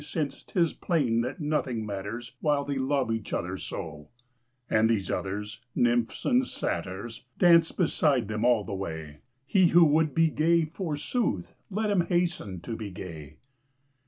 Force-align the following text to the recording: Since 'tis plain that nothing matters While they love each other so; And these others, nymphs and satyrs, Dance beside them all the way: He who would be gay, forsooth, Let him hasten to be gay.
Since 0.03 0.41
'tis 0.41 0.73
plain 0.73 1.21
that 1.21 1.39
nothing 1.39 1.85
matters 1.85 2.33
While 2.41 2.65
they 2.65 2.79
love 2.79 3.11
each 3.11 3.33
other 3.33 3.55
so; 3.55 4.09
And 4.67 4.89
these 4.89 5.11
others, 5.11 5.61
nymphs 5.75 6.25
and 6.25 6.43
satyrs, 6.47 7.25
Dance 7.37 7.71
beside 7.71 8.27
them 8.27 8.43
all 8.43 8.63
the 8.63 8.73
way: 8.73 9.19
He 9.45 9.67
who 9.67 9.85
would 9.85 10.15
be 10.15 10.31
gay, 10.31 10.65
forsooth, 10.65 11.53
Let 11.69 11.91
him 11.91 12.07
hasten 12.07 12.61
to 12.61 12.75
be 12.75 12.89
gay. 12.89 13.37